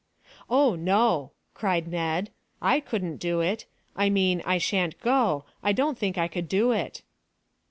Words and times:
"Oh 0.49 0.73
no," 0.73 1.33
cried 1.53 1.87
Ned; 1.87 2.31
"I 2.59 2.79
couldn't 2.79 3.17
do 3.17 3.39
it. 3.41 3.67
I 3.95 4.09
mean, 4.09 4.41
I 4.47 4.57
shan't 4.57 4.99
go. 4.99 5.45
I 5.61 5.73
don't 5.73 5.95
think 5.95 6.17
I 6.17 6.27
could 6.27 6.49
do 6.49 6.71
it." 6.71 7.03